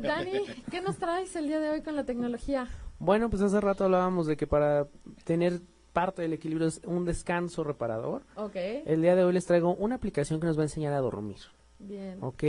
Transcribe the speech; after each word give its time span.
Dani, 0.00 0.40
¿qué 0.70 0.80
nos 0.80 0.96
traes 0.98 1.34
el 1.36 1.48
día 1.48 1.60
de 1.60 1.70
hoy 1.70 1.82
con 1.82 1.96
la 1.96 2.04
tecnología? 2.04 2.68
Bueno, 2.98 3.30
pues 3.30 3.42
hace 3.42 3.60
rato 3.60 3.84
hablábamos 3.84 4.26
de 4.26 4.36
que 4.36 4.46
para 4.46 4.88
tener 5.24 5.60
parte 5.92 6.22
del 6.22 6.32
equilibrio 6.32 6.66
es 6.66 6.80
un 6.84 7.04
descanso 7.04 7.64
reparador. 7.64 8.22
Ok. 8.36 8.56
El 8.56 9.02
día 9.02 9.14
de 9.14 9.24
hoy 9.24 9.32
les 9.32 9.46
traigo 9.46 9.74
una 9.74 9.94
aplicación 9.94 10.40
que 10.40 10.46
nos 10.46 10.56
va 10.56 10.62
a 10.62 10.66
enseñar 10.66 10.92
a 10.92 11.00
dormir. 11.00 11.38
Bien. 11.78 12.18
Ok. 12.20 12.44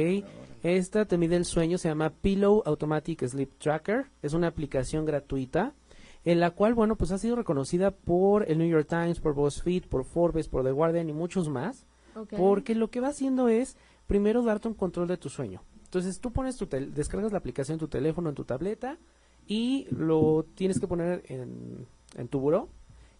Esta 0.64 1.06
te 1.06 1.18
mide 1.18 1.36
el 1.36 1.46
sueño, 1.46 1.78
se 1.78 1.90
llama 1.90 2.10
Pillow 2.10 2.64
Automatic 2.66 3.26
Sleep 3.26 3.58
Tracker. 3.58 4.08
Es 4.22 4.34
una 4.34 4.48
aplicación 4.48 5.06
gratuita 5.06 5.74
en 6.26 6.40
la 6.40 6.52
cual, 6.52 6.74
bueno, 6.74 6.96
pues 6.96 7.12
ha 7.12 7.20
sido 7.20 7.36
reconocida 7.36 7.92
por 7.92 8.50
el 8.50 8.58
New 8.58 8.68
York 8.68 8.88
Times, 8.90 9.20
por 9.20 9.36
BuzzFeed, 9.36 9.86
por 9.88 10.06
Forbes, 10.06 10.48
por 10.48 10.64
The 10.64 10.72
Guardian 10.72 11.10
y 11.10 11.14
muchos 11.14 11.50
más. 11.50 11.86
Ok. 12.16 12.34
Porque 12.36 12.74
lo 12.74 12.90
que 12.90 13.00
va 13.00 13.10
haciendo 13.10 13.48
es, 13.48 13.78
primero, 14.08 14.42
darte 14.42 14.68
un 14.68 14.74
control 14.74 15.08
de 15.08 15.18
tu 15.18 15.30
sueño. 15.30 15.62
Entonces, 15.86 16.20
tú 16.20 16.32
pones 16.32 16.58
tu 16.58 16.68
tel- 16.68 16.94
descargas 16.94 17.32
la 17.32 17.38
aplicación 17.38 17.76
en 17.76 17.80
tu 17.80 17.88
teléfono, 17.88 18.30
en 18.30 18.36
tu 18.36 18.44
tableta, 18.44 18.98
y 19.48 19.88
lo 19.92 20.46
tienes 20.56 20.80
que 20.80 20.88
poner 20.88 21.24
en, 21.28 21.88
en 22.18 22.28
tu 22.28 22.40
buró. 22.40 22.68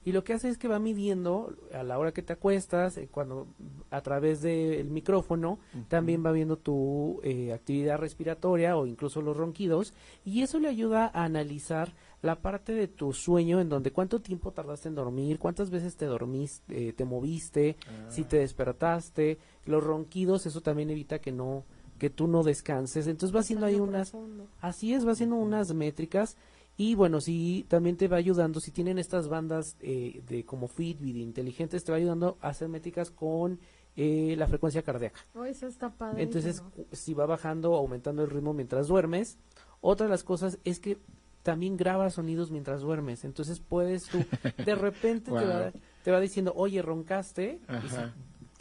Y 0.04 0.12
lo 0.12 0.24
que 0.24 0.34
hace 0.34 0.50
es 0.50 0.60
que 0.60 0.68
va 0.68 0.78
midiendo 0.78 1.56
a 1.74 1.82
la 1.82 1.98
hora 1.98 2.12
que 2.12 2.22
te 2.22 2.34
acuestas, 2.34 2.96
eh, 2.98 3.08
cuando 3.12 3.48
a 3.90 4.02
través 4.02 4.42
del 4.44 4.88
micrófono, 4.92 5.58
también 5.88 6.24
va 6.24 6.32
viendo 6.32 6.58
tu 6.58 7.20
eh, 7.24 7.54
actividad 7.54 7.98
respiratoria 7.98 8.78
o 8.78 8.86
incluso 8.86 9.24
los 9.24 9.36
ronquidos. 9.36 9.94
Y 10.24 10.44
eso 10.44 10.60
le 10.60 10.68
ayuda 10.68 11.10
a 11.12 11.24
analizar 11.24 11.92
la 12.22 12.36
parte 12.36 12.74
de 12.74 12.88
tu 12.88 13.14
sueño, 13.14 13.60
en 13.60 13.70
donde 13.70 13.90
cuánto 13.92 14.20
tiempo 14.22 14.52
tardaste 14.52 14.90
en 14.90 14.96
dormir, 14.96 15.40
cuántas 15.40 15.72
veces 15.72 15.96
te 15.96 16.06
dormiste, 16.06 16.90
eh, 16.90 16.94
te 16.94 17.04
moviste, 17.06 17.76
si 18.10 18.24
te 18.26 18.38
despertaste, 18.38 19.40
los 19.66 19.84
ronquidos, 19.84 20.46
eso 20.46 20.62
también 20.62 20.92
evita 20.92 21.18
que 21.18 21.32
no 21.32 21.64
que 21.98 22.10
tú 22.10 22.28
no 22.28 22.44
descanses. 22.44 23.08
Entonces 23.08 23.36
va 23.36 23.40
haciendo 23.42 23.66
ahí 23.66 23.80
unas 23.80 24.12
profundo. 24.12 24.48
Así 24.62 24.94
es, 24.94 25.08
va 25.08 25.12
haciendo 25.14 25.36
unas 25.36 25.74
métricas 25.74 26.38
y 26.78 26.96
bueno, 26.96 27.22
sí, 27.22 27.66
también 27.70 27.96
te 27.96 28.08
va 28.08 28.18
ayudando, 28.18 28.60
si 28.60 28.72
tienen 28.72 29.00
estas 29.00 29.30
bandas 29.30 29.78
eh, 29.80 30.22
de 30.28 30.44
como 30.44 30.68
Fitbit 30.68 31.16
inteligentes, 31.16 31.84
te 31.86 31.92
va 31.92 31.98
ayudando 31.98 32.38
a 32.42 32.50
hacer 32.50 32.68
métricas 32.68 33.12
con 33.12 33.60
eh, 33.96 34.36
la 34.38 34.46
frecuencia 34.46 34.82
cardíaca. 34.82 35.22
Oh, 35.36 35.46
eso 35.46 35.68
está 35.68 35.90
padre. 35.90 36.24
Entonces, 36.24 36.62
si 36.92 37.14
va 37.14 37.26
bajando 37.26 37.72
o 37.72 37.78
aumentando 37.78 38.24
el 38.24 38.30
ritmo 38.30 38.54
mientras 38.54 38.88
duermes, 38.88 39.38
otra 39.80 40.08
de 40.08 40.10
las 40.10 40.26
cosas 40.26 40.60
es 40.66 40.82
que 40.82 40.98
también 41.44 41.78
graba 41.78 42.10
sonidos 42.10 42.52
mientras 42.52 42.82
duermes. 42.82 43.24
Entonces 43.24 43.62
puedes 43.62 44.04
tú, 44.08 44.26
de 44.66 44.76
repente 44.76 45.32
te, 45.32 45.46
va, 45.46 45.62
Wow. 45.72 45.82
te 46.04 46.12
va 46.12 46.20
diciendo, 46.20 46.52
oye, 46.58 46.82
roncaste, 46.82 47.62
y 47.86 47.90
si. 47.90 47.96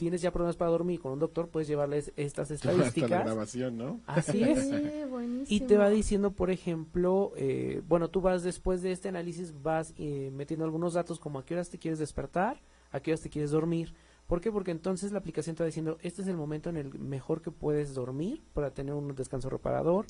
Tienes 0.05 0.21
ya 0.21 0.31
problemas 0.31 0.57
para 0.57 0.71
dormir 0.71 1.01
con 1.01 1.13
un 1.13 1.19
doctor, 1.19 1.49
puedes 1.49 1.67
llevarles 1.67 2.13
estas 2.17 2.51
Hasta 2.51 2.69
la 2.69 2.73
estadísticas. 2.85 3.25
grabación, 3.25 3.79
¿no? 3.79 4.01
Así 4.07 4.43
es. 4.45 4.69
Sí. 4.69 5.47
Y 5.49 5.61
te 5.61 5.79
va 5.79 5.89
diciendo, 5.89 6.33
por 6.33 6.51
ejemplo, 6.51 7.33
eh, 7.37 7.81
bueno, 7.89 8.09
tú 8.09 8.21
vas 8.21 8.43
después 8.43 8.83
de 8.83 8.93
este 8.93 9.09
análisis, 9.09 9.55
vas 9.63 9.95
eh, 9.97 10.31
metiendo 10.35 10.67
algunos 10.67 10.93
datos 10.93 11.19
como 11.19 11.39
a 11.39 11.45
qué 11.47 11.55
horas 11.55 11.71
te 11.71 11.79
quieres 11.79 11.99
despertar, 11.99 12.61
a 12.93 13.01
qué 13.01 13.13
horas 13.13 13.23
te 13.23 13.31
quieres 13.31 13.51
dormir. 13.51 13.95
¿Por 14.27 14.41
qué? 14.43 14.53
Porque 14.53 14.71
entonces 14.71 15.11
la 15.11 15.19
aplicación 15.19 15.57
te 15.57 15.63
va 15.63 15.67
diciendo, 15.67 15.97
este 16.03 16.21
es 16.23 16.29
el 16.29 16.37
momento 16.37 16.69
en 16.69 16.77
el 16.77 16.99
mejor 16.99 17.41
que 17.41 17.51
puedes 17.51 17.95
dormir 17.95 18.43
para 18.53 18.71
tener 18.71 18.95
un 18.95 19.15
descanso 19.15 19.49
reparador 19.49 20.07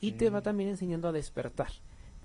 y 0.00 0.12
te 0.12 0.28
va 0.30 0.42
también 0.42 0.70
enseñando 0.70 1.08
a 1.08 1.12
despertar 1.12 1.70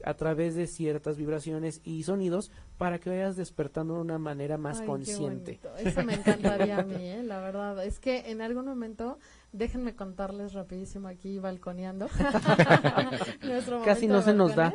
a 0.05 0.13
través 0.15 0.55
de 0.55 0.67
ciertas 0.67 1.17
vibraciones 1.17 1.81
y 1.83 2.03
sonidos 2.03 2.51
para 2.77 2.99
que 2.99 3.09
vayas 3.09 3.35
despertando 3.35 3.95
de 3.95 4.01
una 4.01 4.17
manera 4.17 4.57
más 4.57 4.77
Ay, 4.77 4.81
qué 4.81 4.87
consciente. 4.87 5.59
bonito. 5.63 5.89
Eso 5.89 6.03
me 6.03 6.15
encantaría 6.15 6.77
a 6.79 6.83
mí, 6.83 6.95
¿eh? 6.99 7.23
la 7.23 7.39
verdad. 7.39 7.85
Es 7.85 7.99
que 7.99 8.31
en 8.31 8.41
algún 8.41 8.65
momento, 8.65 9.19
déjenme 9.51 9.95
contarles 9.95 10.53
rapidísimo 10.53 11.07
aquí, 11.07 11.39
balconeando. 11.39 12.07
Nuestro 13.43 13.81
Casi 13.83 14.07
no 14.07 14.21
se 14.21 14.33
nos 14.33 14.55
da. 14.55 14.73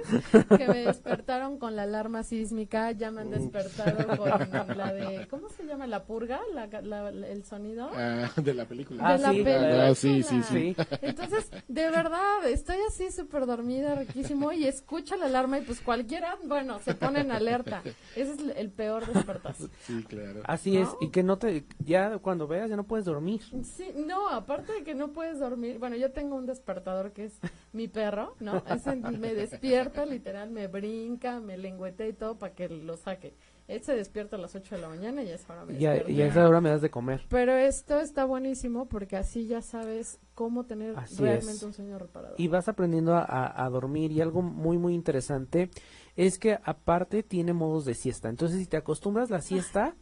Que 0.57 0.69
me 0.69 0.85
despertaron 0.85 1.59
con 1.59 1.77
la 1.77 1.83
alarma 1.83 2.23
sísmica, 2.23 2.91
ya 2.93 3.11
me 3.11 3.23
han 3.23 3.31
despertado 3.31 4.17
con 4.17 4.29
la 4.77 4.93
de, 4.93 5.27
¿cómo 5.29 5.49
se 5.49 5.65
llama? 5.65 5.87
¿La 5.87 6.05
purga? 6.05 6.41
¿La, 6.55 6.67
la- 6.83 7.09
el 7.11 7.45
sonido? 7.45 7.91
Ah, 7.95 8.31
de 8.37 8.55
la 8.55 8.65
película. 8.67 9.03
Ah, 9.07 9.13
de 9.17 9.19
la 9.23 9.31
sí. 9.33 9.43
película. 9.43 9.87
Ah, 9.89 9.95
sí, 9.95 10.23
sí, 10.23 10.43
sí. 10.43 10.57
Sí. 10.57 10.77
Entonces, 11.03 11.51
de 11.69 11.91
verdad, 11.91 12.47
estoy 12.49 12.77
así 12.89 13.11
súper 13.11 13.47
dormida, 13.47 13.95
riquísimo, 13.95 14.53
y 14.53 14.65
escucho 14.67 15.17
la 15.17 15.27
alarma 15.27 15.59
y 15.59 15.63
pues 15.63 15.81
cualquiera, 15.81 16.37
bueno, 16.45 16.79
se 16.81 16.95
pone 16.95 17.21
en 17.21 17.31
alerta. 17.31 17.83
Ese 18.15 18.33
es 18.33 18.39
el 18.57 18.71
peor 18.71 19.07
despertar. 19.13 19.55
Sí, 19.81 20.05
claro. 20.09 20.43
Así 20.45 20.77
es, 20.79 20.89
y 21.01 21.09
que 21.11 21.23
no 21.23 21.39
te, 21.39 21.65
ya 21.79 22.19
cuando 22.19 22.47
veas 22.47 22.71
ya 22.71 22.77
no 22.77 22.85
puedes 22.85 23.05
dormir. 23.05 23.43
Sí, 23.63 23.91
no, 24.07 24.29
aparte 24.29 24.66
de 24.73 24.85
que 24.85 24.95
no 24.95 25.13
puedes 25.13 25.39
dormir, 25.39 25.79
bueno, 25.79 25.97
yo 25.97 26.13
tengo 26.13 26.37
un 26.37 26.47
despertador 26.47 27.13
que 27.13 27.25
es 27.27 27.39
mi 27.73 27.89
perro, 27.89 28.35
¿no? 28.41 28.63
Ese 28.69 28.97
me 28.97 29.35
despierta, 29.35 30.07
literal, 30.07 30.51
me 30.51 30.67
brinca, 30.69 31.41
me 31.41 31.57
lengüetea 31.57 32.09
y 32.09 32.13
todo 32.13 32.39
para 32.39 32.55
que 32.55 32.69
lo 32.69 32.97
saque. 32.97 33.35
Él 33.69 33.83
se 33.83 33.97
despierta 33.97 34.37
a 34.37 34.39
las 34.39 34.55
8 34.55 34.77
de 34.77 34.81
la 34.81 34.89
mañana 34.89 35.25
y 35.25 35.31
a 35.31 35.35
esa 35.35 35.53
hora 35.53 35.65
me 35.65 35.75
Y 35.77 35.87
a, 35.87 36.09
y 36.09 36.23
a 36.23 36.27
esa 36.29 36.49
hora 36.49 36.61
me 36.61 36.69
das 36.71 36.83
de 36.83 36.89
comer. 36.91 37.23
Pero 37.29 37.53
esto 37.57 37.99
está 37.99 38.25
buenísimo 38.25 38.87
porque 38.87 39.17
así 39.17 39.47
ya 39.49 39.61
sabes 39.61 40.21
cómo 40.35 40.67
tener 40.67 40.97
Así 40.97 41.21
realmente 41.21 41.53
es. 41.57 41.63
un 41.65 41.73
sueño 41.73 41.99
reparador. 41.99 42.41
y 42.41 42.47
vas 42.47 42.69
aprendiendo 42.69 43.15
a, 43.17 43.23
a- 43.25 43.65
a 43.65 43.69
dormir 43.71 44.13
y 44.13 44.21
algo 44.21 44.41
muy 44.43 44.79
muy 44.79 44.95
interesante 44.95 45.69
es 46.15 46.39
que 46.39 46.59
aparte 46.63 47.23
tiene 47.25 47.53
modos 47.55 47.85
de 47.87 47.95
siesta 47.95 48.29
entonces 48.29 48.59
si 48.61 48.67
te 48.67 48.77
acostumbras 48.77 49.31
la 49.31 49.41
siesta 49.41 49.95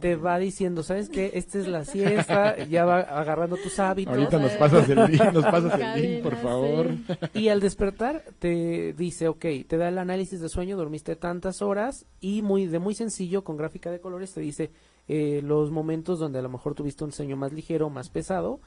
te 0.00 0.16
va 0.16 0.38
diciendo 0.38 0.82
sabes 0.82 1.08
qué 1.08 1.32
esta 1.34 1.58
es 1.58 1.68
la 1.68 1.84
siesta 1.84 2.56
ya 2.64 2.84
va 2.84 3.00
agarrando 3.00 3.56
tus 3.56 3.78
hábitos. 3.78 4.14
Ahorita 4.14 4.38
nos 4.38 4.52
pasas 4.52 4.88
el 4.88 4.98
link, 5.10 5.32
nos 5.32 5.44
pasas 5.44 5.78
el 5.80 6.02
link, 6.02 6.22
por 6.22 6.36
favor. 6.36 6.88
sí. 7.32 7.40
y 7.40 7.48
al 7.48 7.60
despertar 7.60 8.24
te 8.38 8.94
dice 8.94 9.28
ok 9.28 9.44
te 9.66 9.76
da 9.76 9.88
el 9.88 9.98
análisis 9.98 10.40
de 10.40 10.48
sueño 10.48 10.76
dormiste 10.76 11.16
tantas 11.16 11.62
horas 11.62 12.06
y 12.20 12.42
muy 12.42 12.66
de 12.66 12.78
muy 12.78 12.94
sencillo 12.94 13.44
con 13.44 13.56
gráfica 13.56 13.90
de 13.90 14.00
colores 14.00 14.32
te 14.32 14.40
dice 14.40 14.70
eh, 15.08 15.40
los 15.42 15.70
momentos 15.70 16.18
donde 16.18 16.38
a 16.38 16.42
lo 16.42 16.48
mejor 16.48 16.74
tuviste 16.74 17.04
un 17.04 17.12
sueño 17.12 17.36
más 17.36 17.52
ligero 17.52 17.90
más 17.90 18.10
pesado 18.10 18.60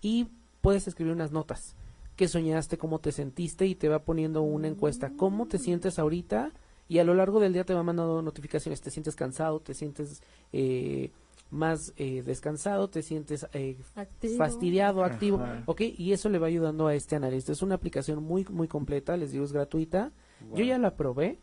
y 0.00 0.28
puedes 0.60 0.86
escribir 0.86 1.12
unas 1.12 1.32
notas. 1.32 1.74
Qué 2.16 2.28
soñaste, 2.28 2.78
cómo 2.78 2.98
te 2.98 3.12
sentiste 3.12 3.66
y 3.66 3.74
te 3.74 3.88
va 3.88 4.00
poniendo 4.00 4.42
una 4.42 4.68
encuesta, 4.68 5.12
cómo 5.16 5.46
te 5.46 5.58
sientes 5.58 5.98
ahorita 5.98 6.52
y 6.88 6.98
a 6.98 7.04
lo 7.04 7.14
largo 7.14 7.38
del 7.40 7.52
día 7.52 7.64
te 7.64 7.74
va 7.74 7.82
mandando 7.82 8.22
notificaciones, 8.22 8.80
te 8.80 8.90
sientes 8.90 9.14
cansado, 9.14 9.60
te 9.60 9.74
sientes 9.74 10.22
eh, 10.52 11.10
más 11.50 11.92
eh, 11.96 12.22
descansado, 12.22 12.88
te 12.88 13.02
sientes 13.02 13.46
eh, 13.52 13.76
Activo. 13.94 14.36
fastidiado, 14.36 15.04
activo, 15.04 15.38
Ajá. 15.42 15.62
ok, 15.66 15.80
y 15.96 16.12
eso 16.12 16.28
le 16.28 16.38
va 16.38 16.46
ayudando 16.46 16.86
a 16.86 16.94
este 16.94 17.16
análisis. 17.16 17.50
Es 17.50 17.62
una 17.62 17.74
aplicación 17.76 18.22
muy, 18.22 18.44
muy 18.50 18.68
completa, 18.68 19.16
les 19.16 19.32
digo, 19.32 19.44
es 19.44 19.52
gratuita. 19.52 20.12
Yo 20.54 20.64
ya 20.64 20.78
la 20.78 20.94
probé 20.96 21.38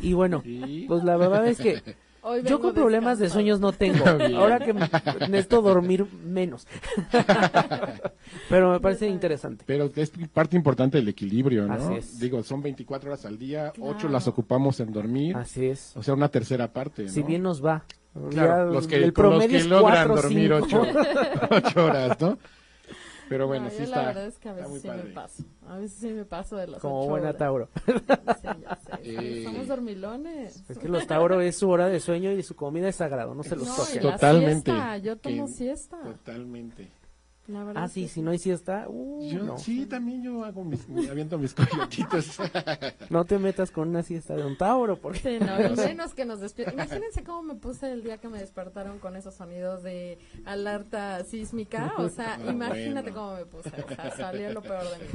y 0.00 0.12
bueno, 0.14 0.42
Sí. 0.42 0.84
pues 0.88 1.04
la 1.04 1.16
verdad 1.16 1.46
es 1.48 1.58
que 1.58 1.82
yo 2.44 2.60
con 2.60 2.74
problemas 2.74 3.18
de 3.18 3.28
sueños 3.30 3.60
no 3.60 3.72
tengo. 3.72 4.04
Ahora 4.38 4.58
que 4.58 4.72
me- 4.74 4.88
necesito 5.28 5.62
dormir 5.62 6.06
menos. 6.24 6.66
Pero 8.48 8.72
me 8.72 8.80
parece 8.80 9.06
interesante. 9.08 9.64
Pero 9.66 9.90
es 9.94 10.12
parte 10.32 10.56
importante 10.56 10.98
del 10.98 11.08
equilibrio, 11.08 11.66
¿no? 11.66 11.74
Así 11.74 11.94
es. 11.94 12.18
Digo, 12.20 12.42
son 12.42 12.62
24 12.62 13.10
horas 13.10 13.24
al 13.26 13.38
día, 13.38 13.70
Claro. 13.74 13.92
8 13.96 14.08
las 14.08 14.26
ocupamos 14.28 14.78
en 14.80 14.92
dormir, 14.92 15.36
Así 15.36 15.66
es. 15.66 15.96
o 15.96 16.02
sea, 16.02 16.14
una 16.14 16.28
tercera 16.28 16.72
parte, 16.72 17.04
¿no? 17.04 17.08
Si 17.08 17.22
bien 17.22 17.42
nos 17.42 17.64
va. 17.64 17.84
Claro, 18.30 18.68
Ya 18.68 18.72
los 18.72 18.86
que, 18.86 18.96
el 18.96 19.12
con 19.12 19.24
los 19.26 19.32
promedio 19.34 19.50
que 19.50 19.56
es 19.58 19.66
logran 19.66 20.08
cuatro, 20.08 20.22
dormir 20.22 20.52
cinco. 20.68 20.86
8, 21.50 21.84
horas, 21.84 22.20
¿no? 22.20 22.38
Pero 23.28 23.46
bueno, 23.48 23.64
No, 23.64 23.70
sí 23.70 23.78
yo 23.78 23.84
está. 23.84 24.00
la 24.02 24.06
verdad 24.08 24.26
es 24.26 24.38
que 24.38 24.48
a 24.48 24.52
veces 24.52 24.82
sí 24.82 24.88
me 24.88 24.94
padre. 24.98 25.12
paso. 25.12 25.42
A 25.68 25.76
veces 25.78 25.98
sí 25.98 26.08
me 26.12 26.24
paso 26.24 26.56
de 26.56 26.66
las 26.68 26.80
Como 26.80 27.06
buena 27.08 27.28
horas. 27.30 27.38
Tauro. 27.38 27.68
Sí, 27.86 28.48
ya 28.62 28.76
sé. 28.76 28.90
Eh. 29.02 29.44
Somos 29.44 29.66
dormilones. 29.66 30.62
Es 30.68 30.78
que 30.78 30.88
los 30.88 31.06
Tauro 31.06 31.40
es 31.40 31.56
su 31.56 31.68
hora 31.68 31.88
de 31.88 31.98
sueño 32.00 32.30
y 32.32 32.42
su 32.42 32.54
comida 32.54 32.88
es 32.88 32.96
sagrado, 32.96 33.34
no 33.34 33.42
se 33.42 33.56
los 33.56 33.66
no, 33.66 33.74
toquen. 33.76 34.00
Totalmente. 34.02 34.70
siesta, 34.70 34.98
yo 34.98 35.16
tomo 35.16 35.46
Que- 35.46 35.52
siesta. 35.52 36.00
Totalmente. 36.02 36.88
La 37.48 37.62
verdad 37.64 37.84
Ah, 37.84 37.88
sí, 37.88 38.02
que 38.02 38.08
si 38.08 38.22
no 38.22 38.30
hay 38.32 38.38
siesta, 38.38 38.86
uh, 38.88 39.22
Yo, 39.30 39.42
no. 39.44 39.58
Sí, 39.58 39.86
también 39.86 40.22
yo 40.22 40.44
hago 40.44 40.64
mis, 40.64 40.88
me 40.88 41.08
aviento 41.08 41.38
mis 41.38 41.54
coyotitos. 41.54 42.38
No 43.10 43.24
te 43.24 43.38
metas 43.38 43.70
con 43.70 43.88
una 43.88 44.02
siesta 44.02 44.34
de 44.34 44.44
un 44.44 44.56
Tauro, 44.56 44.96
porque 45.00 45.18
Sí, 45.20 45.38
no, 45.44 45.60
y 45.64 45.76
menos 45.76 46.12
que 46.14 46.24
nos 46.24 46.40
despierten. 46.40 46.74
Imagínense 46.74 47.22
cómo 47.22 47.42
me 47.42 47.54
puse 47.54 47.92
el 47.92 48.02
día 48.02 48.18
que 48.18 48.28
me 48.28 48.38
despertaron 48.38 48.98
con 48.98 49.16
esos 49.16 49.34
sonidos 49.34 49.82
de 49.82 50.18
alerta 50.44 51.22
sísmica. 51.24 51.92
O 51.98 52.08
sea, 52.08 52.38
imagínate 52.48 53.10
bueno. 53.12 53.14
cómo 53.14 53.36
me 53.36 53.46
puse. 53.46 53.68
O 53.68 53.94
sea, 53.94 54.10
salió 54.16 54.52
lo 54.52 54.62
peor 54.62 54.82
de 54.90 54.98
mí. 54.98 55.04